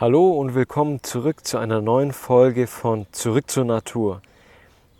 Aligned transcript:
Hallo 0.00 0.30
und 0.30 0.54
willkommen 0.54 1.02
zurück 1.02 1.44
zu 1.44 1.58
einer 1.58 1.80
neuen 1.80 2.12
Folge 2.12 2.68
von 2.68 3.08
Zurück 3.10 3.50
zur 3.50 3.64
Natur. 3.64 4.22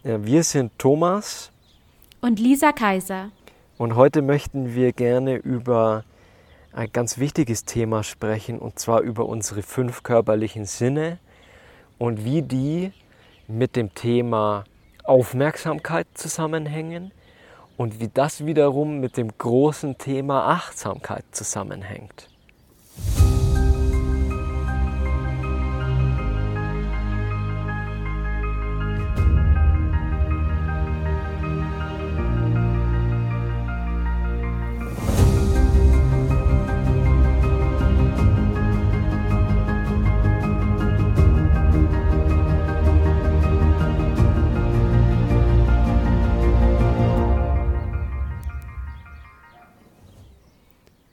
Wir 0.03 0.43
sind 0.43 0.77
Thomas 0.77 1.53
und 2.21 2.41
Lisa 2.41 2.73
Kaiser. 2.73 3.31
Und 3.77 3.95
heute 3.95 4.23
möchten 4.23 4.75
wir 4.75 4.93
gerne 4.93 5.37
über 5.37 6.03
ein 6.73 6.91
ganz 6.93 7.19
wichtiges 7.19 7.65
Thema 7.65 8.03
sprechen, 8.03 8.59
und 8.59 8.81
zwar 8.81 9.03
über 9.03 9.27
unsere 9.27 9.63
fünf 9.63 10.03
körperlichen 10.03 10.65
Sinne 10.65 11.21
und 11.99 12.25
wie 12.25 12.43
die 12.43 12.93
mit 13.47 13.77
dem 13.77 13.95
Thema 13.95 14.65
Aufmerksamkeit 15.05 16.09
zusammenhängen 16.15 17.13
und 17.77 18.01
wie 18.01 18.09
das 18.09 18.47
wiederum 18.47 18.99
mit 18.99 19.17
dem 19.17 19.31
großen 19.39 19.97
Thema 19.97 20.49
Achtsamkeit 20.49 21.25
zusammenhängt. 21.31 22.29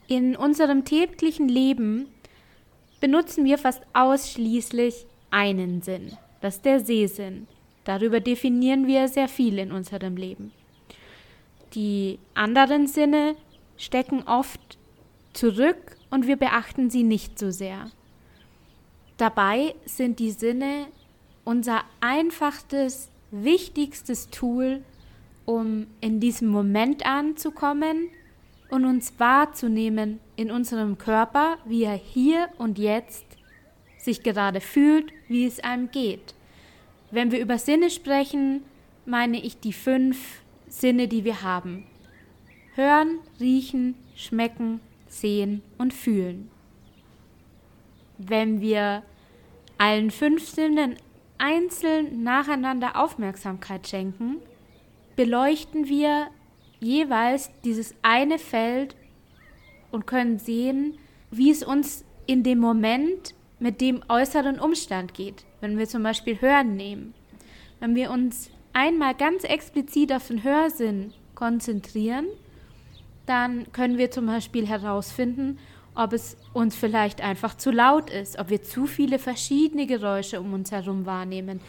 In 0.08 0.36
unserem 0.36 0.84
täglichen 0.84 1.48
Leben 1.48 2.06
benutzen 3.00 3.44
wir 3.44 3.58
fast 3.58 3.82
ausschließlich 3.92 5.06
einen 5.30 5.82
Sinn, 5.82 6.16
das 6.40 6.56
ist 6.56 6.64
der 6.64 6.80
Sehsinn. 6.80 7.48
Darüber 7.84 8.20
definieren 8.20 8.86
wir 8.86 9.08
sehr 9.08 9.28
viel 9.28 9.58
in 9.58 9.72
unserem 9.72 10.16
Leben. 10.16 10.52
Die 11.74 12.18
anderen 12.34 12.86
Sinne 12.86 13.36
stecken 13.76 14.22
oft 14.22 14.78
zurück 15.32 15.96
und 16.10 16.26
wir 16.26 16.36
beachten 16.36 16.88
sie 16.88 17.02
nicht 17.02 17.38
so 17.38 17.50
sehr. 17.50 17.90
Dabei 19.16 19.74
sind 19.84 20.18
die 20.18 20.30
Sinne 20.30 20.86
unser 21.44 21.82
einfachstes, 22.00 23.10
wichtigstes 23.30 24.30
Tool, 24.30 24.82
um 25.44 25.86
in 26.00 26.20
diesem 26.20 26.48
Moment 26.48 27.04
anzukommen 27.06 28.08
und 28.70 28.84
uns 28.84 29.18
wahrzunehmen 29.18 30.20
in 30.36 30.50
unserem 30.50 30.98
Körper, 30.98 31.58
wie 31.64 31.84
er 31.84 31.94
hier 31.94 32.48
und 32.58 32.78
jetzt 32.78 33.24
sich 33.98 34.22
gerade 34.22 34.60
fühlt, 34.60 35.12
wie 35.28 35.46
es 35.46 35.60
einem 35.60 35.90
geht. 35.90 36.34
Wenn 37.10 37.30
wir 37.30 37.40
über 37.40 37.58
Sinne 37.58 37.90
sprechen, 37.90 38.62
meine 39.04 39.40
ich 39.40 39.60
die 39.60 39.72
fünf 39.72 40.42
Sinne, 40.68 41.08
die 41.08 41.24
wir 41.24 41.42
haben. 41.42 41.86
Hören, 42.74 43.18
riechen, 43.40 43.94
schmecken, 44.14 44.80
sehen 45.08 45.62
und 45.78 45.94
fühlen. 45.94 46.50
Wenn 48.18 48.60
wir 48.60 49.02
allen 49.78 50.10
fünf 50.10 50.48
Sinnen 50.48 50.96
einzeln 51.38 52.22
nacheinander 52.22 52.96
Aufmerksamkeit 52.96 53.86
schenken, 53.86 54.36
beleuchten 55.16 55.88
wir 55.88 56.28
jeweils 56.80 57.50
dieses 57.64 57.94
eine 58.02 58.38
Feld 58.38 58.96
und 59.90 60.06
können 60.06 60.38
sehen, 60.38 60.98
wie 61.30 61.50
es 61.50 61.62
uns 61.62 62.04
in 62.26 62.42
dem 62.42 62.58
Moment 62.58 63.34
mit 63.58 63.80
dem 63.80 64.02
äußeren 64.08 64.58
Umstand 64.58 65.14
geht. 65.14 65.44
Wenn 65.60 65.78
wir 65.78 65.88
zum 65.88 66.02
Beispiel 66.02 66.40
Hören 66.40 66.76
nehmen. 66.76 67.14
Wenn 67.80 67.94
wir 67.94 68.10
uns 68.10 68.50
einmal 68.72 69.14
ganz 69.14 69.44
explizit 69.44 70.12
auf 70.12 70.28
den 70.28 70.44
Hörsinn 70.44 71.12
konzentrieren, 71.34 72.26
dann 73.24 73.70
können 73.72 73.98
wir 73.98 74.10
zum 74.10 74.26
Beispiel 74.26 74.66
herausfinden, 74.66 75.58
ob 75.94 76.12
es 76.12 76.36
uns 76.52 76.76
vielleicht 76.76 77.22
einfach 77.22 77.56
zu 77.56 77.70
laut 77.70 78.10
ist, 78.10 78.38
ob 78.38 78.50
wir 78.50 78.62
zu 78.62 78.86
viele 78.86 79.18
verschiedene 79.18 79.86
Geräusche 79.86 80.40
um 80.40 80.52
uns 80.52 80.70
herum 80.70 81.06
wahrnehmen 81.06 81.60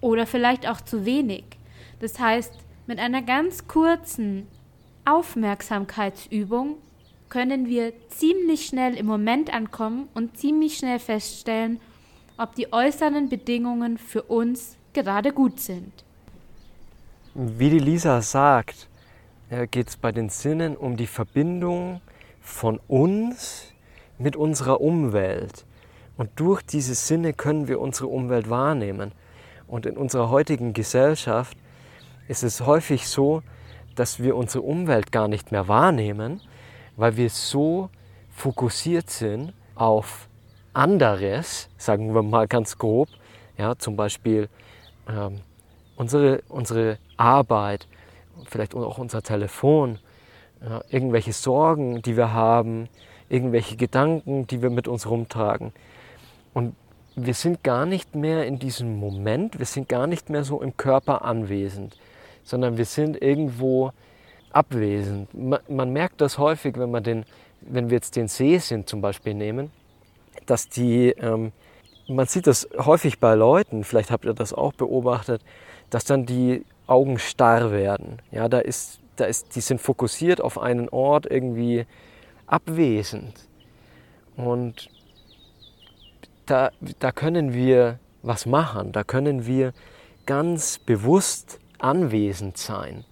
oder 0.00 0.26
vielleicht 0.26 0.68
auch 0.68 0.80
zu 0.80 1.04
wenig. 1.04 1.44
Das 2.00 2.18
heißt, 2.18 2.52
mit 2.86 2.98
einer 2.98 3.22
ganz 3.22 3.66
kurzen 3.66 4.46
Aufmerksamkeitsübung 5.04 6.76
können 7.28 7.66
wir 7.66 7.92
ziemlich 8.08 8.66
schnell 8.66 8.96
im 8.96 9.06
Moment 9.06 9.52
ankommen 9.52 10.08
und 10.14 10.36
ziemlich 10.36 10.76
schnell 10.76 10.98
feststellen, 10.98 11.80
ob 12.36 12.54
die 12.54 12.72
äußeren 12.72 13.28
Bedingungen 13.28 13.98
für 13.98 14.22
uns 14.22 14.76
gerade 14.92 15.32
gut 15.32 15.60
sind. 15.60 15.92
Wie 17.34 17.70
die 17.70 17.78
Lisa 17.78 18.20
sagt, 18.20 18.88
äh, 19.48 19.66
geht 19.66 19.88
es 19.88 19.96
bei 19.96 20.12
den 20.12 20.28
Sinnen 20.28 20.76
um 20.76 20.96
die 20.96 21.06
Verbindung 21.06 22.00
von 22.40 22.78
uns 22.88 23.72
mit 24.18 24.36
unserer 24.36 24.80
Umwelt. 24.80 25.64
Und 26.16 26.30
durch 26.36 26.62
diese 26.62 26.94
Sinne 26.94 27.32
können 27.32 27.68
wir 27.68 27.80
unsere 27.80 28.08
Umwelt 28.08 28.50
wahrnehmen. 28.50 29.12
Und 29.66 29.86
in 29.86 29.96
unserer 29.96 30.30
heutigen 30.30 30.74
Gesellschaft 30.74 31.56
ist 32.28 32.42
es 32.42 32.60
häufig 32.60 33.08
so, 33.08 33.42
dass 33.94 34.22
wir 34.22 34.36
unsere 34.36 34.62
Umwelt 34.62 35.12
gar 35.12 35.28
nicht 35.28 35.52
mehr 35.52 35.68
wahrnehmen, 35.68 36.40
weil 36.96 37.16
wir 37.16 37.30
so 37.30 37.90
fokussiert 38.30 39.10
sind 39.10 39.52
auf 39.74 40.28
anderes, 40.72 41.68
sagen 41.76 42.14
wir 42.14 42.22
mal 42.22 42.48
ganz 42.48 42.78
grob, 42.78 43.08
ja, 43.58 43.76
zum 43.76 43.96
Beispiel 43.96 44.48
ähm, 45.08 45.40
unsere, 45.96 46.42
unsere 46.48 46.98
Arbeit, 47.16 47.86
vielleicht 48.46 48.74
auch 48.74 48.98
unser 48.98 49.22
Telefon, 49.22 49.98
ja, 50.64 50.82
irgendwelche 50.88 51.32
Sorgen, 51.32 52.02
die 52.02 52.16
wir 52.16 52.32
haben, 52.32 52.88
irgendwelche 53.28 53.76
Gedanken, 53.76 54.46
die 54.46 54.62
wir 54.62 54.70
mit 54.70 54.88
uns 54.88 55.08
rumtragen. 55.08 55.72
Und 56.54 56.74
wir 57.14 57.34
sind 57.34 57.62
gar 57.62 57.84
nicht 57.84 58.14
mehr 58.14 58.46
in 58.46 58.58
diesem 58.58 58.98
Moment, 58.98 59.58
wir 59.58 59.66
sind 59.66 59.88
gar 59.88 60.06
nicht 60.06 60.30
mehr 60.30 60.44
so 60.44 60.62
im 60.62 60.76
Körper 60.76 61.24
anwesend 61.24 61.98
sondern 62.44 62.76
wir 62.76 62.84
sind 62.84 63.20
irgendwo 63.20 63.92
abwesend. 64.50 65.32
Man, 65.34 65.60
man 65.68 65.92
merkt 65.92 66.20
das 66.20 66.38
häufig, 66.38 66.76
wenn, 66.78 66.90
man 66.90 67.02
den, 67.02 67.24
wenn 67.60 67.90
wir 67.90 67.96
jetzt 67.96 68.16
den 68.16 68.28
Sehsinn 68.28 68.86
zum 68.86 69.00
Beispiel 69.00 69.34
nehmen, 69.34 69.70
dass 70.46 70.68
die, 70.68 71.10
ähm, 71.10 71.52
man 72.08 72.26
sieht 72.26 72.46
das 72.46 72.68
häufig 72.76 73.18
bei 73.18 73.34
Leuten, 73.34 73.84
vielleicht 73.84 74.10
habt 74.10 74.24
ihr 74.24 74.34
das 74.34 74.52
auch 74.52 74.72
beobachtet, 74.72 75.42
dass 75.90 76.04
dann 76.04 76.26
die 76.26 76.64
Augen 76.86 77.18
starr 77.18 77.70
werden. 77.70 78.18
Ja, 78.30 78.48
da 78.48 78.58
ist, 78.58 79.00
da 79.16 79.24
ist, 79.24 79.54
die 79.56 79.60
sind 79.60 79.80
fokussiert 79.80 80.40
auf 80.40 80.58
einen 80.58 80.88
Ort 80.88 81.26
irgendwie 81.30 81.86
abwesend. 82.46 83.48
Und 84.36 84.90
da, 86.46 86.70
da 86.98 87.12
können 87.12 87.54
wir 87.54 87.98
was 88.22 88.46
machen, 88.46 88.92
da 88.92 89.04
können 89.04 89.46
wir 89.46 89.72
ganz 90.26 90.78
bewusst 90.78 91.58
anwesend 91.82 92.56
sein 92.56 93.04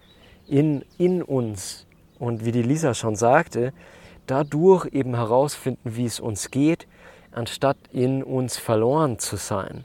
in, 0.47 0.85
in 0.99 1.23
uns. 1.23 1.87
Und 2.19 2.45
wie 2.45 2.53
die 2.53 2.63
Lisa 2.63 2.95
schon 2.95 3.17
sagte, 3.17 3.73
dadurch 4.27 4.87
eben 4.93 5.15
herausfinden, 5.15 5.97
wie 5.97 6.05
es 6.05 6.21
uns 6.21 6.51
geht, 6.51 6.87
anstatt 7.33 7.79
in 7.93 8.23
uns 8.23 8.57
verloren 8.57 9.19
zu 9.19 9.37
sein. 9.37 9.85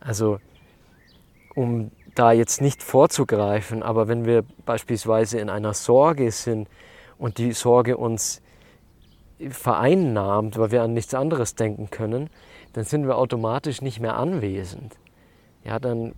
Also, 0.00 0.38
um 1.54 1.90
da 2.14 2.32
jetzt 2.32 2.60
nicht 2.60 2.82
vorzugreifen, 2.82 3.82
aber 3.82 4.08
wenn 4.08 4.24
wir 4.24 4.44
beispielsweise 4.64 5.38
in 5.38 5.50
einer 5.50 5.74
Sorge 5.74 6.30
sind 6.30 6.68
und 7.18 7.38
die 7.38 7.52
Sorge 7.52 7.96
uns 7.96 8.40
vereinnahmt, 9.50 10.56
weil 10.58 10.70
wir 10.70 10.82
an 10.82 10.94
nichts 10.94 11.12
anderes 11.12 11.54
denken 11.54 11.90
können, 11.90 12.30
dann 12.72 12.84
sind 12.84 13.06
wir 13.06 13.18
automatisch 13.18 13.82
nicht 13.82 14.00
mehr 14.00 14.16
anwesend. 14.16 14.96
Ja, 15.64 15.78
dann 15.78 16.14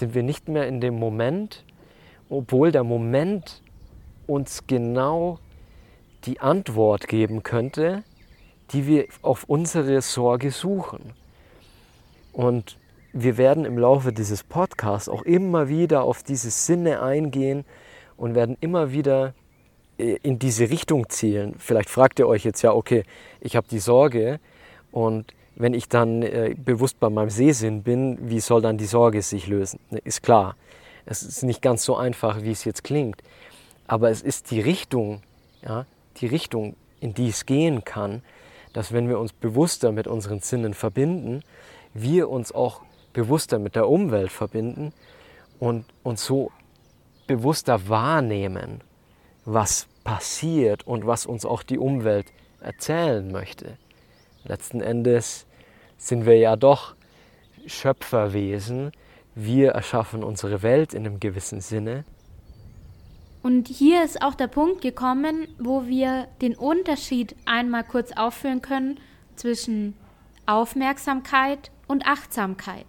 sind 0.00 0.14
wir 0.14 0.24
nicht 0.24 0.48
mehr 0.48 0.66
in 0.66 0.80
dem 0.80 0.98
Moment, 0.98 1.64
obwohl 2.28 2.72
der 2.72 2.84
Moment 2.84 3.62
uns 4.26 4.66
genau 4.66 5.38
die 6.24 6.40
Antwort 6.40 7.06
geben 7.06 7.42
könnte, 7.42 8.02
die 8.72 8.86
wir 8.86 9.06
auf 9.22 9.44
unsere 9.44 10.00
Sorge 10.00 10.50
suchen. 10.50 11.12
Und 12.32 12.78
wir 13.12 13.36
werden 13.36 13.64
im 13.64 13.78
Laufe 13.78 14.12
dieses 14.12 14.42
Podcasts 14.42 15.08
auch 15.08 15.22
immer 15.22 15.68
wieder 15.68 16.02
auf 16.02 16.22
diese 16.22 16.50
Sinne 16.50 17.02
eingehen 17.02 17.64
und 18.16 18.34
werden 18.34 18.56
immer 18.60 18.92
wieder 18.92 19.34
äh, 19.98 20.16
in 20.22 20.38
diese 20.38 20.70
Richtung 20.70 21.08
zielen. 21.08 21.56
Vielleicht 21.58 21.90
fragt 21.90 22.18
ihr 22.20 22.28
euch 22.28 22.44
jetzt 22.44 22.62
ja, 22.62 22.72
okay, 22.72 23.02
ich 23.40 23.56
habe 23.56 23.66
die 23.68 23.80
Sorge 23.80 24.40
und 24.92 25.34
wenn 25.60 25.74
ich 25.74 25.88
dann 25.88 26.22
äh, 26.22 26.54
bewusst 26.56 26.98
bei 27.00 27.10
meinem 27.10 27.28
Sehsinn 27.28 27.82
bin, 27.82 28.30
wie 28.30 28.40
soll 28.40 28.62
dann 28.62 28.78
die 28.78 28.86
Sorge 28.86 29.20
sich 29.20 29.46
lösen? 29.46 29.78
Ne, 29.90 29.98
ist 30.04 30.22
klar. 30.22 30.56
Es 31.04 31.22
ist 31.22 31.42
nicht 31.42 31.60
ganz 31.60 31.84
so 31.84 31.96
einfach, 31.96 32.42
wie 32.42 32.50
es 32.50 32.64
jetzt 32.64 32.82
klingt. 32.82 33.22
Aber 33.86 34.10
es 34.10 34.22
ist 34.22 34.50
die 34.50 34.60
Richtung, 34.60 35.22
ja, 35.62 35.84
die 36.16 36.26
Richtung, 36.26 36.76
in 37.00 37.12
die 37.12 37.28
es 37.28 37.44
gehen 37.44 37.84
kann, 37.84 38.22
dass 38.72 38.92
wenn 38.92 39.08
wir 39.08 39.18
uns 39.18 39.34
bewusster 39.34 39.92
mit 39.92 40.06
unseren 40.06 40.40
Sinnen 40.40 40.72
verbinden, 40.72 41.42
wir 41.92 42.30
uns 42.30 42.52
auch 42.52 42.80
bewusster 43.12 43.58
mit 43.58 43.76
der 43.76 43.88
Umwelt 43.88 44.32
verbinden 44.32 44.92
und 45.58 45.84
uns 46.02 46.24
so 46.24 46.52
bewusster 47.26 47.88
wahrnehmen, 47.88 48.80
was 49.44 49.88
passiert 50.04 50.86
und 50.86 51.06
was 51.06 51.26
uns 51.26 51.44
auch 51.44 51.62
die 51.62 51.78
Umwelt 51.78 52.26
erzählen 52.60 53.30
möchte. 53.30 53.76
Letzten 54.44 54.80
Endes 54.80 55.46
sind 56.00 56.26
wir 56.26 56.38
ja 56.38 56.56
doch 56.56 56.94
Schöpferwesen. 57.66 58.90
Wir 59.34 59.72
erschaffen 59.72 60.24
unsere 60.24 60.62
Welt 60.62 60.94
in 60.94 61.06
einem 61.06 61.20
gewissen 61.20 61.60
Sinne. 61.60 62.04
Und 63.42 63.68
hier 63.68 64.02
ist 64.02 64.20
auch 64.22 64.34
der 64.34 64.48
Punkt 64.48 64.80
gekommen, 64.80 65.46
wo 65.58 65.86
wir 65.86 66.26
den 66.42 66.56
Unterschied 66.56 67.36
einmal 67.44 67.84
kurz 67.84 68.12
aufführen 68.12 68.60
können 68.60 68.98
zwischen 69.36 69.94
Aufmerksamkeit 70.46 71.70
und 71.86 72.06
Achtsamkeit. 72.06 72.86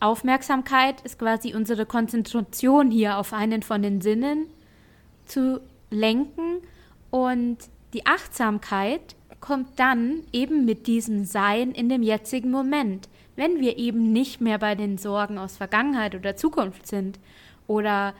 Aufmerksamkeit 0.00 1.00
ist 1.02 1.18
quasi 1.18 1.54
unsere 1.54 1.86
Konzentration 1.86 2.90
hier 2.90 3.18
auf 3.18 3.32
einen 3.32 3.62
von 3.62 3.82
den 3.82 4.00
Sinnen 4.00 4.46
zu 5.26 5.60
lenken 5.90 6.58
und 7.10 7.58
die 7.94 8.06
Achtsamkeit 8.06 9.16
kommt 9.40 9.78
dann 9.78 10.22
eben 10.32 10.64
mit 10.64 10.86
diesem 10.86 11.24
Sein 11.24 11.72
in 11.72 11.88
dem 11.88 12.02
jetzigen 12.02 12.50
Moment, 12.50 13.08
wenn 13.36 13.60
wir 13.60 13.78
eben 13.78 14.12
nicht 14.12 14.40
mehr 14.40 14.58
bei 14.58 14.74
den 14.74 14.98
Sorgen 14.98 15.38
aus 15.38 15.56
Vergangenheit 15.56 16.14
oder 16.14 16.36
Zukunft 16.36 16.86
sind 16.86 17.18
oder 17.66 18.14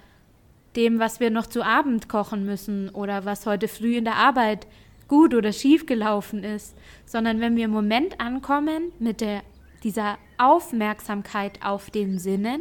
dem, 0.77 0.99
was 0.99 1.21
wir 1.21 1.31
noch 1.31 1.47
zu 1.47 1.65
Abend 1.65 2.09
kochen 2.09 2.45
müssen 2.45 2.91
oder 2.91 3.25
was 3.25 3.47
heute 3.47 3.67
früh 3.67 3.97
in 3.97 4.05
der 4.05 4.17
Arbeit 4.17 4.67
gut 5.09 5.35
oder 5.35 5.53
schief 5.53 5.87
gelaufen 5.87 6.45
ist, 6.45 6.77
sondern 7.07 7.41
wenn 7.41 7.57
wir 7.57 7.65
im 7.65 7.71
Moment 7.71 8.21
ankommen 8.21 8.93
mit 8.99 9.21
der, 9.21 9.43
dieser 9.83 10.19
Aufmerksamkeit 10.37 11.65
auf 11.65 11.91
den 11.91 12.19
Sinnen, 12.19 12.61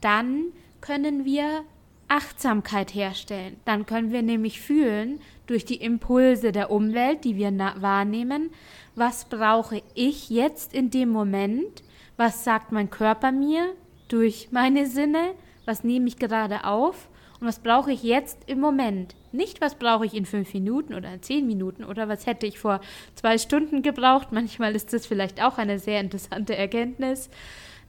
dann 0.00 0.46
können 0.80 1.24
wir 1.24 1.64
Achtsamkeit 2.08 2.94
herstellen. 2.94 3.56
Dann 3.64 3.86
können 3.86 4.12
wir 4.12 4.22
nämlich 4.22 4.60
fühlen 4.60 5.20
durch 5.46 5.64
die 5.64 5.76
Impulse 5.76 6.52
der 6.52 6.70
Umwelt, 6.70 7.24
die 7.24 7.36
wir 7.36 7.52
wahrnehmen, 7.80 8.50
was 8.94 9.26
brauche 9.26 9.82
ich 9.94 10.30
jetzt 10.30 10.74
in 10.74 10.90
dem 10.90 11.10
Moment, 11.10 11.82
was 12.16 12.44
sagt 12.44 12.72
mein 12.72 12.90
Körper 12.90 13.32
mir 13.32 13.74
durch 14.08 14.48
meine 14.50 14.86
Sinne, 14.86 15.32
was 15.64 15.84
nehme 15.84 16.08
ich 16.08 16.18
gerade 16.18 16.64
auf 16.64 17.08
und 17.40 17.46
was 17.46 17.58
brauche 17.58 17.92
ich 17.92 18.02
jetzt 18.02 18.38
im 18.46 18.60
Moment. 18.60 19.14
Nicht, 19.32 19.60
was 19.60 19.74
brauche 19.74 20.06
ich 20.06 20.14
in 20.14 20.24
fünf 20.24 20.54
Minuten 20.54 20.94
oder 20.94 21.12
in 21.12 21.22
zehn 21.22 21.46
Minuten 21.46 21.84
oder 21.84 22.08
was 22.08 22.26
hätte 22.26 22.46
ich 22.46 22.58
vor 22.58 22.80
zwei 23.14 23.36
Stunden 23.36 23.82
gebraucht. 23.82 24.28
Manchmal 24.30 24.74
ist 24.74 24.92
das 24.92 25.06
vielleicht 25.06 25.42
auch 25.42 25.58
eine 25.58 25.78
sehr 25.78 26.00
interessante 26.00 26.56
Erkenntnis, 26.56 27.28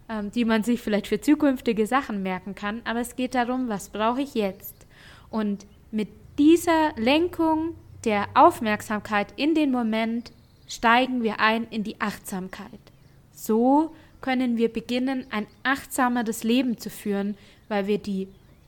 ähm, 0.09 0.31
die 0.31 0.45
man 0.45 0.63
sich 0.63 0.81
vielleicht 0.81 1.07
für 1.07 1.21
zukünftige 1.21 1.87
Sachen 1.87 2.23
merken 2.23 2.55
kann. 2.55 2.81
Aber 2.85 2.99
es 2.99 3.15
geht 3.15 3.35
darum, 3.35 3.69
was 3.69 3.89
brauche 3.89 4.21
ich 4.21 4.33
jetzt. 4.35 4.75
Und 5.29 5.65
mit 5.91 6.09
dieser 6.37 6.93
Lenkung 6.95 7.75
der 8.03 8.27
Aufmerksamkeit 8.33 9.33
in 9.35 9.53
den 9.53 9.71
Moment 9.71 10.31
steigen 10.67 11.23
wir 11.23 11.39
ein 11.39 11.65
in 11.69 11.83
die 11.83 11.99
Achtsamkeit. 11.99 12.69
So 13.33 13.93
können 14.21 14.57
wir 14.57 14.71
beginnen, 14.71 15.25
ein 15.29 15.47
achtsameres 15.63 16.43
Leben 16.43 16.77
zu 16.77 16.89
führen, 16.89 17.37
weil 17.67 17.87
wir 17.87 17.97
die 17.97 18.27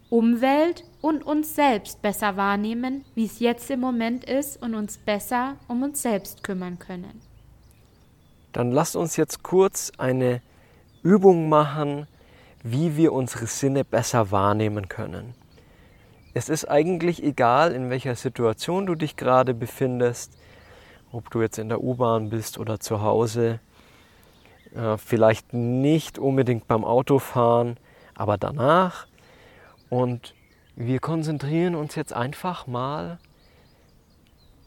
Umwelt 0.09 0.83
und 1.01 1.23
uns 1.23 1.55
selbst 1.55 2.01
besser 2.01 2.35
wahrnehmen, 2.35 3.05
wie 3.15 3.25
es 3.25 3.39
jetzt 3.39 3.69
im 3.69 3.79
Moment 3.79 4.25
ist 4.25 4.61
und 4.61 4.75
uns 4.75 4.97
besser 4.97 5.55
um 5.67 5.83
uns 5.83 6.01
selbst 6.01 6.43
kümmern 6.43 6.79
können. 6.79 7.21
Dann 8.51 8.71
lasst 8.71 8.95
uns 8.95 9.17
jetzt 9.17 9.43
kurz 9.43 9.91
eine 9.97 10.41
Übung 11.03 11.49
machen, 11.49 12.07
wie 12.63 12.97
wir 12.97 13.13
unsere 13.13 13.47
Sinne 13.47 13.83
besser 13.83 14.31
wahrnehmen 14.31 14.89
können. 14.89 15.33
Es 16.33 16.49
ist 16.49 16.65
eigentlich 16.65 17.23
egal, 17.23 17.71
in 17.71 17.89
welcher 17.89 18.15
Situation 18.15 18.85
du 18.85 18.95
dich 18.95 19.15
gerade 19.15 19.53
befindest, 19.53 20.37
ob 21.11 21.29
du 21.31 21.41
jetzt 21.41 21.57
in 21.57 21.69
der 21.69 21.81
U-Bahn 21.81 22.29
bist 22.29 22.59
oder 22.59 22.79
zu 22.79 23.01
Hause, 23.01 23.59
äh, 24.75 24.97
vielleicht 24.97 25.53
nicht 25.53 26.19
unbedingt 26.19 26.67
beim 26.67 26.85
Autofahren, 26.85 27.77
aber 28.13 28.37
danach 28.37 29.07
und 29.89 30.35
wir 30.75 30.99
konzentrieren 30.99 31.75
uns 31.75 31.95
jetzt 31.95 32.13
einfach 32.13 32.67
mal 32.67 33.17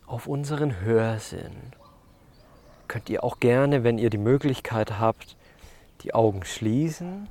auf 0.06 0.26
unseren 0.26 0.81
Hörsinn. 0.81 1.73
Könnt 2.88 3.08
ihr 3.08 3.25
auch 3.25 3.40
gerne, 3.40 3.84
wenn 3.84 3.99
ihr 3.99 4.11
die 4.11 4.19
Möglichkeit 4.19 4.99
habt, 4.99 5.37
die 6.03 6.15
Augen 6.15 6.45
schließen 6.45 7.29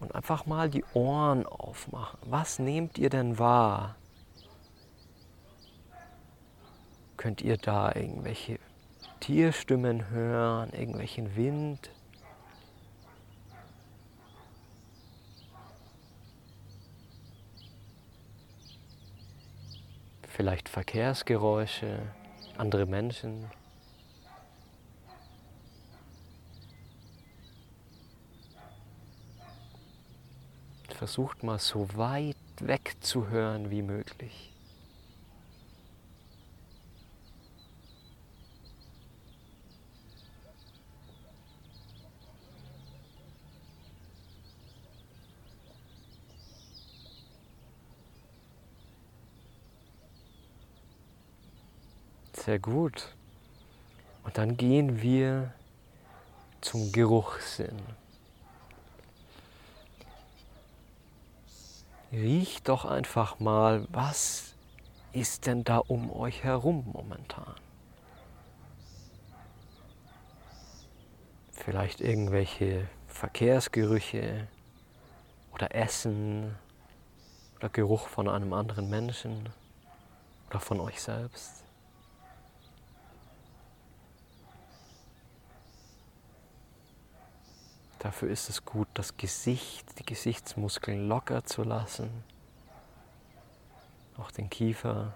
und 0.00 0.14
einfach 0.14 0.46
mal 0.46 0.70
die 0.70 0.84
Ohren 0.94 1.46
aufmachen. 1.46 2.18
Was 2.24 2.58
nehmt 2.58 2.98
ihr 2.98 3.10
denn 3.10 3.38
wahr? 3.38 3.96
Könnt 7.16 7.42
ihr 7.42 7.56
da 7.56 7.94
irgendwelche 7.94 8.58
Tierstimmen 9.20 10.10
hören, 10.10 10.70
irgendwelchen 10.72 11.34
Wind? 11.34 11.90
vielleicht 20.38 20.68
Verkehrsgeräusche, 20.68 21.98
andere 22.56 22.86
Menschen. 22.86 23.50
Versucht 30.98 31.44
mal 31.44 31.60
so 31.60 31.86
weit 31.94 32.34
weg 32.58 32.96
zu 32.98 33.28
hören 33.28 33.70
wie 33.70 33.82
möglich. 33.82 34.52
Sehr 52.32 52.58
gut. 52.58 53.14
Und 54.24 54.36
dann 54.36 54.56
gehen 54.56 55.00
wir 55.00 55.54
zum 56.60 56.90
Geruchssinn. 56.90 57.78
Riecht 62.10 62.68
doch 62.68 62.86
einfach 62.86 63.38
mal, 63.38 63.86
was 63.90 64.54
ist 65.12 65.46
denn 65.46 65.62
da 65.64 65.78
um 65.78 66.10
euch 66.10 66.42
herum 66.42 66.88
momentan? 66.92 67.54
Vielleicht 71.52 72.00
irgendwelche 72.00 72.88
Verkehrsgerüche 73.08 74.48
oder 75.52 75.74
Essen 75.74 76.54
oder 77.56 77.68
Geruch 77.68 78.08
von 78.08 78.26
einem 78.28 78.54
anderen 78.54 78.88
Menschen 78.88 79.50
oder 80.48 80.60
von 80.60 80.80
euch 80.80 81.02
selbst. 81.02 81.67
Dafür 87.98 88.30
ist 88.30 88.48
es 88.48 88.64
gut, 88.64 88.86
das 88.94 89.16
Gesicht, 89.16 89.98
die 89.98 90.04
Gesichtsmuskeln 90.04 91.08
locker 91.08 91.44
zu 91.44 91.64
lassen. 91.64 92.10
Auch 94.16 94.30
den 94.30 94.48
Kiefer. 94.48 95.14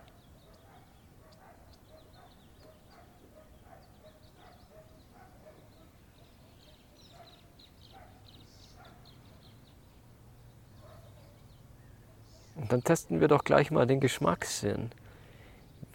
Und 12.56 12.72
dann 12.72 12.82
testen 12.82 13.20
wir 13.20 13.28
doch 13.28 13.44
gleich 13.44 13.70
mal 13.70 13.86
den 13.86 14.00
Geschmackssinn. 14.00 14.90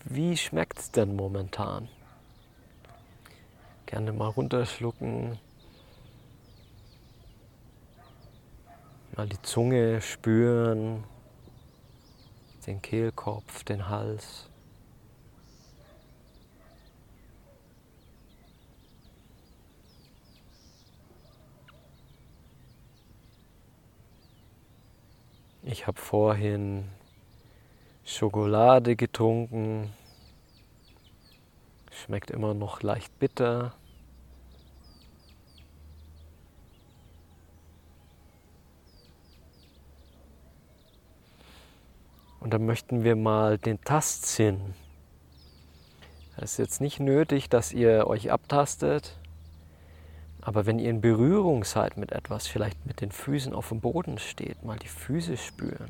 Wie 0.04 0.38
schmeckt 0.38 0.80
es 0.80 0.92
denn 0.92 1.16
momentan? 1.16 1.90
Gerne 3.86 4.14
mal 4.14 4.28
runterschlucken, 4.28 5.40
Mal 9.18 9.28
die 9.28 9.42
Zunge 9.42 10.00
spüren, 10.00 11.04
den 12.68 12.82
Kehlkopf, 12.84 13.64
den 13.64 13.90
Hals. 13.90 14.48
Ich 25.64 25.88
habe 25.88 26.00
vorhin 26.00 26.88
Schokolade 28.06 28.96
getrunken, 28.96 29.92
Schmeckt 31.92 32.30
immer 32.30 32.54
noch 32.54 32.84
leicht 32.84 33.18
bitter. 33.18 33.74
Und 42.40 42.54
dann 42.54 42.66
möchten 42.66 43.04
wir 43.04 43.16
mal 43.16 43.58
den 43.58 43.82
Tastsinn. 43.82 44.74
Es 46.38 46.54
ist 46.54 46.58
jetzt 46.58 46.82
nicht 46.82 47.00
nötig, 47.00 47.50
dass 47.50 47.74
ihr 47.74 48.08
euch 48.08 48.32
abtastet, 48.32 49.18
aber 50.40 50.66
wenn 50.66 50.80
ihr 50.80 50.90
in 50.90 51.02
Berührung 51.02 51.64
seid 51.64 51.98
mit 51.98 52.12
etwas, 52.12 52.48
vielleicht 52.48 52.86
mit 52.86 53.02
den 53.02 53.12
Füßen 53.12 53.54
auf 53.54 53.70
dem 53.70 53.82
Boden 53.82 54.18
steht, 54.18 54.64
mal 54.64 54.78
die 54.78 54.88
Füße 54.88 55.36
spüren. 55.36 55.90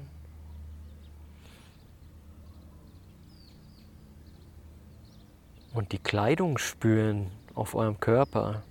Und 5.73 5.91
die 5.91 5.99
Kleidung 5.99 6.57
spüren 6.57 7.29
auf 7.53 7.75
eurem 7.75 7.99
Körper, 7.99 8.63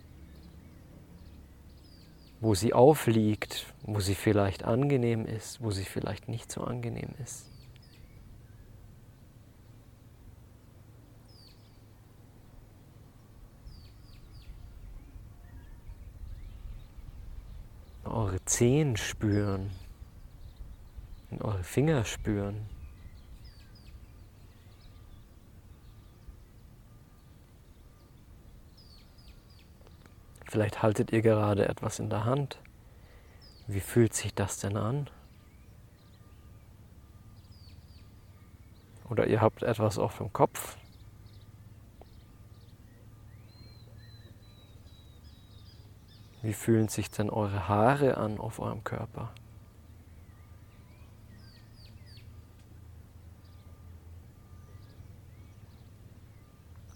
wo 2.41 2.55
sie 2.55 2.73
aufliegt, 2.73 3.67
wo 3.83 4.01
sie 4.01 4.15
vielleicht 4.17 4.65
angenehm 4.65 5.25
ist, 5.25 5.63
wo 5.63 5.71
sie 5.71 5.85
vielleicht 5.85 6.29
nicht 6.29 6.51
so 6.51 6.65
angenehm 6.65 7.11
ist. 7.23 7.47
Eure 18.17 18.43
Zehen 18.47 18.97
spüren, 18.97 19.71
in 21.31 21.43
eure 21.43 21.63
Finger 21.63 22.05
spüren. 22.05 22.67
Vielleicht 30.47 30.83
haltet 30.83 31.13
ihr 31.13 31.21
gerade 31.21 31.69
etwas 31.69 31.99
in 31.99 32.09
der 32.09 32.25
Hand. 32.25 32.59
Wie 33.67 33.81
fühlt 33.81 34.15
sich 34.15 34.33
das 34.33 34.61
denn 34.61 34.79
an? 34.79 35.11
Oder 39.11 39.27
ihr 39.27 39.43
habt 39.43 39.63
etwas 39.63 39.99
auf 39.99 40.17
dem 40.17 40.33
Kopf. 40.33 40.79
Wie 46.47 46.53
fühlen 46.53 46.87
sich 46.87 47.11
denn 47.11 47.29
eure 47.29 47.67
Haare 47.67 48.19
an 48.19 48.39
auf 48.39 48.61
eurem 48.61 48.85
Körper? 48.85 49.33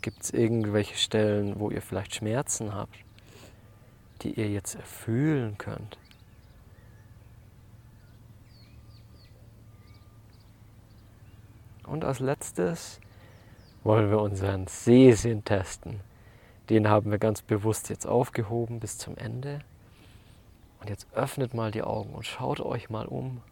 Gibt 0.02 0.22
es 0.22 0.30
irgendwelche 0.30 0.94
Stellen, 0.94 1.58
wo 1.58 1.68
ihr 1.68 1.82
vielleicht 1.82 2.14
Schmerzen 2.14 2.72
habt, 2.72 2.94
die 4.22 4.34
ihr 4.34 4.48
jetzt 4.48 4.76
erfühlen 4.76 5.58
könnt? 5.58 5.98
Und 11.88 12.04
als 12.04 12.20
letztes 12.20 13.00
wollen 13.82 14.10
wir 14.12 14.20
unseren 14.20 14.68
Sehsinn 14.68 15.44
testen. 15.44 16.08
Den 16.70 16.88
haben 16.88 17.10
wir 17.10 17.18
ganz 17.18 17.42
bewusst 17.42 17.88
jetzt 17.88 18.06
aufgehoben 18.06 18.78
bis 18.78 18.96
zum 18.96 19.16
Ende. 19.16 19.58
Und 20.80 20.88
jetzt 20.88 21.12
öffnet 21.12 21.52
mal 21.52 21.72
die 21.72 21.82
Augen 21.82 22.14
und 22.14 22.24
schaut 22.24 22.60
euch 22.60 22.88
mal 22.88 23.06
um. 23.06 23.42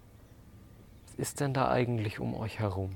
Was 1.04 1.14
ist 1.16 1.40
denn 1.40 1.52
da 1.52 1.68
eigentlich 1.68 2.20
um 2.20 2.34
euch 2.34 2.60
herum? 2.60 2.94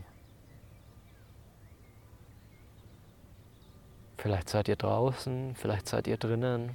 Vielleicht 4.17 4.49
seid 4.49 4.69
ihr 4.69 4.77
draußen, 4.77 5.57
vielleicht 5.57 5.89
seid 5.89 6.07
ihr 6.07 6.19
drinnen. 6.19 6.71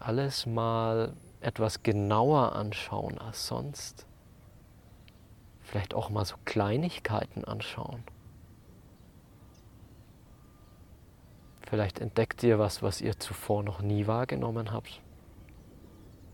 Alles 0.00 0.44
mal 0.46 1.12
etwas 1.40 1.84
genauer 1.84 2.56
anschauen 2.56 3.16
als 3.18 3.46
sonst. 3.46 4.06
Vielleicht 5.60 5.94
auch 5.94 6.10
mal 6.10 6.24
so 6.24 6.34
Kleinigkeiten 6.44 7.44
anschauen. 7.44 8.02
Vielleicht 11.70 12.00
entdeckt 12.00 12.42
ihr 12.42 12.58
was, 12.58 12.82
was 12.82 13.00
ihr 13.00 13.16
zuvor 13.20 13.62
noch 13.62 13.80
nie 13.80 14.08
wahrgenommen 14.08 14.72
habt, 14.72 15.00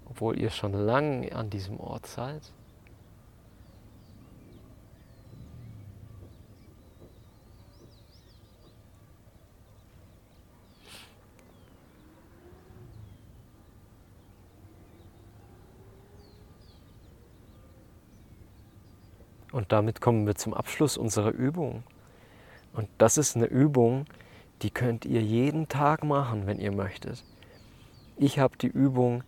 obwohl 0.06 0.38
ihr 0.40 0.48
schon 0.48 0.72
lang 0.72 1.30
an 1.30 1.50
diesem 1.50 1.78
Ort 1.78 2.06
seid. 2.06 2.54
Und 19.52 19.70
damit 19.70 20.00
kommen 20.00 20.26
wir 20.26 20.34
zum 20.34 20.54
Abschluss 20.54 20.96
unserer 20.96 21.30
Übung. 21.30 21.82
Und 22.72 22.88
das 22.96 23.18
ist 23.18 23.36
eine 23.36 23.46
Übung, 23.46 24.06
die 24.62 24.70
könnt 24.70 25.04
ihr 25.04 25.22
jeden 25.22 25.68
Tag 25.68 26.04
machen, 26.04 26.46
wenn 26.46 26.58
ihr 26.58 26.72
möchtet. 26.72 27.24
Ich 28.16 28.38
habe 28.38 28.56
die 28.56 28.68
Übung 28.68 29.22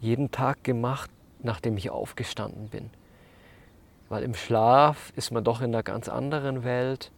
jeden 0.00 0.30
Tag 0.30 0.62
gemacht, 0.64 1.10
nachdem 1.42 1.76
ich 1.76 1.90
aufgestanden 1.90 2.68
bin. 2.68 2.90
Weil 4.08 4.22
im 4.22 4.34
Schlaf 4.34 5.12
ist 5.16 5.30
man 5.30 5.44
doch 5.44 5.60
in 5.60 5.74
einer 5.74 5.82
ganz 5.82 6.08
anderen 6.08 6.64
Welt 6.64 7.12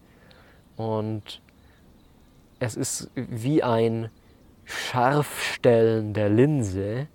und 0.77 1.43
es 2.61 2.77
ist 2.77 3.11
wie 3.15 3.63
ein 3.63 4.11
Scharfstellen 4.65 6.15
der 6.15 6.29
Linse, 6.29 7.09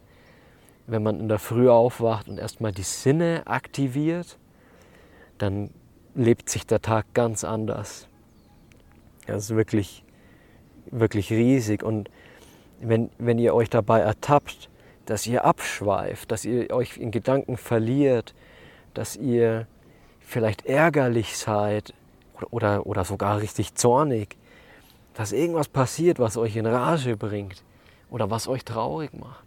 wenn 0.88 1.04
man 1.04 1.20
in 1.20 1.28
der 1.28 1.40
Früh 1.40 1.70
aufwacht 1.70 2.28
und 2.28 2.38
erstmal 2.38 2.72
die 2.72 2.84
Sinne 2.84 3.44
aktiviert, 3.46 4.38
dann 5.38 5.70
lebt 6.16 6.50
sich 6.50 6.66
der 6.66 6.82
Tag 6.82 7.14
ganz 7.14 7.44
anders. 7.44 8.08
Das 9.26 9.46
ist 9.46 9.56
wirklich 9.56 10.04
wirklich 10.92 11.32
riesig. 11.32 11.84
Und 11.84 12.10
wenn, 12.80 13.10
wenn 13.18 13.40
ihr 13.40 13.54
euch 13.54 13.70
dabei 13.70 14.00
ertappt, 14.00 14.70
dass 15.06 15.26
ihr 15.26 15.46
abschweift, 15.46 16.32
dass 16.32 16.46
ihr 16.46 16.72
euch 16.72 16.98
in 16.98 17.12
Gedanken 17.12 17.58
verliert, 17.58 18.34
dass 18.94 19.16
ihr 19.16 19.68
vielleicht 20.20 20.66
ärgerlich 20.66 21.38
seid 21.38 21.94
oder, 22.36 22.54
oder, 22.54 22.86
oder 22.86 23.06
sogar 23.06 23.42
richtig 23.42 23.76
zornig, 23.76 24.36
dass 25.14 25.32
irgendwas 25.32 25.70
passiert, 25.70 26.20
was 26.20 26.38
euch 26.38 26.56
in 26.56 26.66
Rage 26.66 27.16
bringt 27.16 27.64
oder 28.10 28.30
was 28.30 28.48
euch 28.48 28.66
traurig 28.66 29.14
macht, 29.14 29.44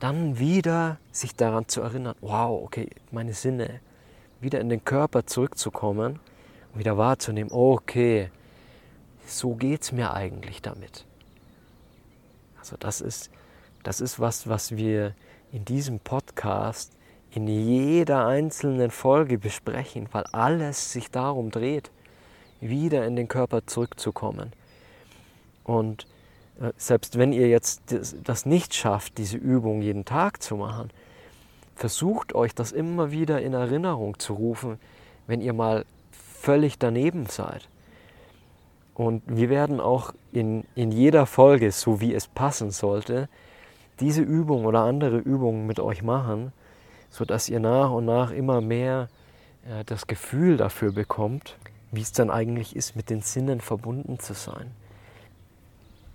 dann 0.00 0.38
wieder 0.38 0.98
sich 1.12 1.34
daran 1.34 1.68
zu 1.68 1.80
erinnern, 1.80 2.14
wow, 2.20 2.62
okay, 2.62 2.90
meine 3.10 3.32
Sinne, 3.32 3.80
wieder 4.40 4.60
in 4.60 4.68
den 4.68 4.84
Körper 4.84 5.24
zurückzukommen 5.24 6.20
und 6.72 6.78
wieder 6.78 6.98
wahrzunehmen, 6.98 7.50
okay, 7.52 8.30
so 9.26 9.54
geht 9.54 9.82
es 9.82 9.92
mir 9.92 10.14
eigentlich 10.14 10.62
damit. 10.62 11.04
Also 12.58 12.76
das 12.78 13.00
ist, 13.00 13.30
das 13.82 14.00
ist 14.00 14.18
was, 14.18 14.48
was 14.48 14.76
wir 14.76 15.14
in 15.52 15.64
diesem 15.64 16.00
Podcast 16.00 16.92
in 17.30 17.46
jeder 17.48 18.26
einzelnen 18.26 18.90
Folge 18.90 19.38
besprechen, 19.38 20.08
weil 20.12 20.24
alles 20.32 20.92
sich 20.92 21.10
darum 21.10 21.50
dreht, 21.50 21.90
wieder 22.60 23.06
in 23.06 23.14
den 23.14 23.28
Körper 23.28 23.66
zurückzukommen. 23.66 24.52
Und 25.64 26.06
äh, 26.60 26.72
selbst 26.76 27.18
wenn 27.18 27.32
ihr 27.32 27.48
jetzt 27.48 27.82
das 28.24 28.46
nicht 28.46 28.74
schafft, 28.74 29.18
diese 29.18 29.36
Übung 29.36 29.82
jeden 29.82 30.04
Tag 30.04 30.42
zu 30.42 30.56
machen, 30.56 30.90
versucht 31.74 32.34
euch 32.34 32.54
das 32.54 32.72
immer 32.72 33.10
wieder 33.10 33.42
in 33.42 33.52
Erinnerung 33.52 34.18
zu 34.18 34.32
rufen, 34.32 34.78
wenn 35.26 35.40
ihr 35.40 35.52
mal 35.52 35.84
völlig 36.10 36.78
daneben 36.78 37.26
seid. 37.26 37.68
Und 38.96 39.22
wir 39.26 39.50
werden 39.50 39.78
auch 39.78 40.14
in, 40.32 40.64
in 40.74 40.90
jeder 40.90 41.26
Folge, 41.26 41.70
so 41.70 42.00
wie 42.00 42.14
es 42.14 42.26
passen 42.26 42.70
sollte, 42.70 43.28
diese 44.00 44.22
Übung 44.22 44.64
oder 44.64 44.80
andere 44.80 45.18
Übungen 45.18 45.66
mit 45.66 45.80
euch 45.80 46.02
machen, 46.02 46.52
sodass 47.10 47.50
ihr 47.50 47.60
nach 47.60 47.90
und 47.90 48.06
nach 48.06 48.30
immer 48.30 48.62
mehr 48.62 49.08
äh, 49.68 49.84
das 49.84 50.06
Gefühl 50.06 50.56
dafür 50.56 50.92
bekommt, 50.92 51.58
wie 51.92 52.00
es 52.00 52.12
dann 52.12 52.30
eigentlich 52.30 52.74
ist, 52.74 52.96
mit 52.96 53.10
den 53.10 53.20
Sinnen 53.20 53.60
verbunden 53.60 54.18
zu 54.18 54.32
sein. 54.32 54.70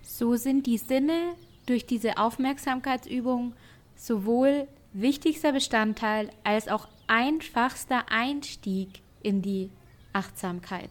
So 0.01 0.35
sind 0.35 0.65
die 0.65 0.77
Sinne 0.79 1.33
durch 1.67 1.85
diese 1.85 2.17
Aufmerksamkeitsübung 2.17 3.53
sowohl 3.95 4.67
wichtigster 4.93 5.53
Bestandteil 5.53 6.31
als 6.43 6.67
auch 6.67 6.87
einfachster 7.05 8.05
Einstieg 8.09 9.01
in 9.21 9.43
die 9.43 9.69
Achtsamkeit. 10.13 10.89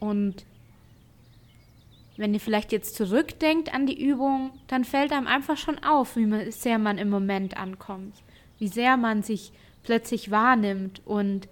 Und 0.00 0.44
wenn 2.16 2.34
ihr 2.34 2.40
vielleicht 2.40 2.72
jetzt 2.72 2.96
zurückdenkt 2.96 3.72
an 3.72 3.86
die 3.86 4.00
Übung, 4.00 4.50
dann 4.66 4.84
fällt 4.84 5.12
einem 5.12 5.26
einfach 5.26 5.56
schon 5.56 5.78
auf, 5.82 6.16
wie 6.16 6.50
sehr 6.50 6.78
man 6.78 6.98
im 6.98 7.10
Moment 7.10 7.56
ankommt, 7.56 8.14
wie 8.58 8.68
sehr 8.68 8.96
man 8.96 9.22
sich 9.22 9.52
plötzlich 9.82 10.30
wahrnimmt 10.30 11.00
und 11.04 11.48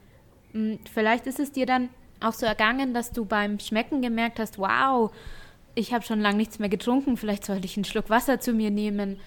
Hm, 0.56 0.78
vielleicht 0.90 1.26
ist 1.26 1.38
es 1.38 1.52
dir 1.52 1.66
dann 1.66 1.90
auch 2.20 2.32
so 2.32 2.46
ergangen, 2.46 2.94
dass 2.94 3.12
du 3.12 3.26
beim 3.26 3.58
Schmecken 3.58 4.00
gemerkt 4.00 4.38
hast, 4.38 4.58
wow, 4.58 5.12
ich 5.74 5.92
habe 5.92 6.02
schon 6.02 6.20
lange 6.20 6.38
nichts 6.38 6.58
mehr 6.58 6.70
getrunken, 6.70 7.18
vielleicht 7.18 7.44
sollte 7.44 7.66
ich 7.66 7.76
einen 7.76 7.84
Schluck 7.84 8.08
Wasser 8.08 8.40
zu 8.40 8.54
mir 8.54 8.70
nehmen 8.70 9.18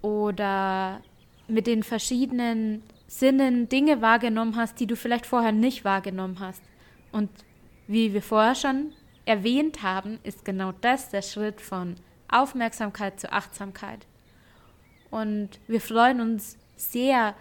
oder 0.00 1.02
mit 1.48 1.66
den 1.66 1.82
verschiedenen 1.82 2.82
Sinnen 3.06 3.68
Dinge 3.68 4.00
wahrgenommen 4.00 4.56
hast, 4.56 4.80
die 4.80 4.86
du 4.86 4.96
vielleicht 4.96 5.26
vorher 5.26 5.52
nicht 5.52 5.84
wahrgenommen 5.84 6.40
hast. 6.40 6.62
Und 7.12 7.28
wie 7.90 8.14
wir 8.14 8.22
vorher 8.22 8.54
schon 8.54 8.92
erwähnt 9.24 9.82
haben, 9.82 10.20
ist 10.22 10.44
genau 10.44 10.72
das 10.80 11.08
der 11.08 11.22
Schritt 11.22 11.60
von 11.60 11.96
Aufmerksamkeit 12.28 13.18
zu 13.18 13.32
Achtsamkeit. 13.32 14.06
Und 15.10 15.58
wir 15.66 15.80
freuen 15.80 16.20
uns 16.20 16.56
sehr, 16.76 17.34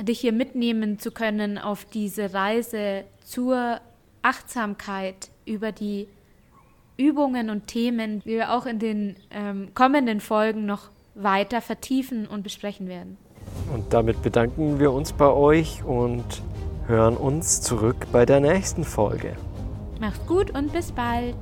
dich 0.00 0.18
hier 0.18 0.32
mitnehmen 0.32 0.98
zu 0.98 1.12
können 1.12 1.56
auf 1.56 1.84
diese 1.84 2.34
Reise 2.34 3.04
zur 3.24 3.80
Achtsamkeit 4.22 5.30
über 5.46 5.70
die 5.70 6.08
Übungen 6.96 7.48
und 7.48 7.68
Themen, 7.68 8.20
die 8.24 8.30
wir 8.30 8.52
auch 8.52 8.66
in 8.66 8.80
den 8.80 9.16
ähm, 9.30 9.68
kommenden 9.72 10.18
Folgen 10.18 10.66
noch 10.66 10.90
weiter 11.14 11.60
vertiefen 11.60 12.26
und 12.26 12.42
besprechen 12.42 12.88
werden. 12.88 13.18
Und 13.72 13.92
damit 13.92 14.20
bedanken 14.22 14.80
wir 14.80 14.90
uns 14.90 15.12
bei 15.12 15.28
euch 15.28 15.84
und 15.84 16.42
hören 16.88 17.16
uns 17.16 17.60
zurück 17.60 18.08
bei 18.10 18.26
der 18.26 18.40
nächsten 18.40 18.82
Folge. 18.82 19.36
Macht's 20.02 20.26
gut 20.26 20.50
und 20.50 20.72
bis 20.72 20.90
bald. 20.90 21.36